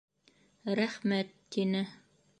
«рәхмәт» 0.79 1.37
тине. 1.57 1.87